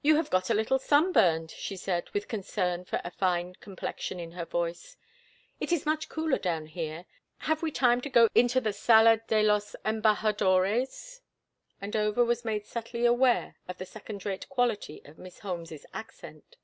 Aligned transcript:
"You 0.00 0.14
have 0.14 0.30
got 0.30 0.48
a 0.48 0.54
little 0.54 0.78
sunburned," 0.78 1.50
she 1.50 1.74
said, 1.76 2.08
with 2.10 2.28
concern 2.28 2.84
for 2.84 3.00
a 3.02 3.10
fine 3.10 3.56
complexion 3.56 4.20
in 4.20 4.30
her 4.30 4.44
voice. 4.44 4.96
"It 5.58 5.72
is 5.72 5.84
much 5.84 6.08
cooler 6.08 6.38
down 6.38 6.66
here. 6.66 7.06
Have 7.38 7.60
we 7.60 7.72
time 7.72 8.00
to 8.02 8.08
go 8.08 8.28
into 8.32 8.60
the 8.60 8.72
Sala 8.72 9.18
de 9.26 9.42
los 9.42 9.74
Embajadores?" 9.84 11.20
And 11.80 11.96
Over 11.96 12.24
was 12.24 12.44
made 12.44 12.64
subtly 12.64 13.04
aware 13.04 13.56
of 13.66 13.78
the 13.78 13.86
second 13.86 14.24
rate 14.24 14.48
quality 14.48 15.02
of 15.04 15.18
Miss 15.18 15.40
Holmes's 15.40 15.84
accent. 15.92 16.54